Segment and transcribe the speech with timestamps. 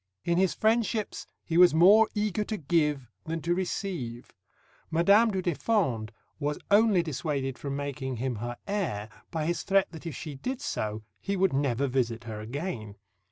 [0.25, 4.33] In his friendships he was more eager to give than to receive.
[4.89, 10.07] Madame du Deffand was only dissuaded from making him her heir by his threat that
[10.07, 12.95] if she did so he would never visit her again.